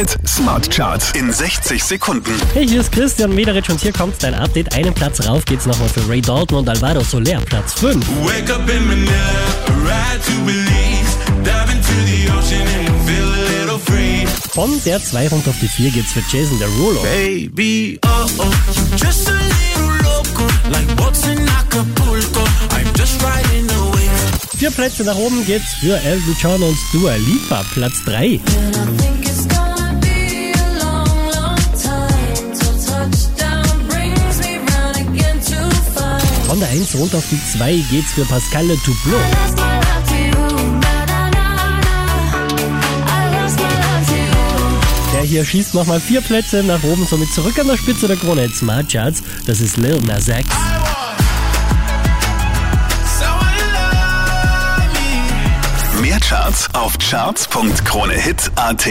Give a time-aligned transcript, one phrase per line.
[0.00, 2.32] Hit Smart Charts in 60 Sekunden.
[2.54, 4.72] Hey, hier ist Christian Mederitsch und hier kommt dein Update.
[4.74, 7.96] Einen Platz rauf geht's nochmal für Ray Dalton und Alvaro Soler, Platz 5.
[8.24, 9.12] Wake up in Manila,
[9.84, 14.26] ride to Belize, dive into the ocean and feel a little free.
[14.54, 17.02] Von der 2 runter auf die 4 geht's für Jason Derulo.
[17.02, 18.50] Baby, oh oh,
[18.96, 22.40] just a little loco, like boats in Acapulco.
[22.70, 24.56] I'm just riding the wave.
[24.56, 28.40] Vier Plätze nach oben geht's für Elton John und Dua Lipa, Platz 3.
[36.50, 39.16] Von der 1 runter auf die 2 geht's für Pascal Le Touplo.
[39.16, 40.32] Lost my love to you,
[40.80, 42.00] na na na na.
[43.06, 45.14] I lost my love to you.
[45.14, 48.48] Der hier schießt nochmal vier Plätze nach oben, somit zurück an der Spitze der Krone
[48.48, 49.22] Smart Charts.
[49.46, 50.48] Das ist Lil Nas X.
[56.00, 58.88] Mehr Charts auf charts.kronehit.at.